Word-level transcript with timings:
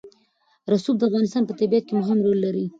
رسوب 0.71 0.95
د 0.97 1.03
افغانستان 1.09 1.43
په 1.45 1.53
طبیعت 1.59 1.83
کې 1.87 1.93
مهم 2.01 2.19
رول 2.25 2.39
لري. 2.45 2.65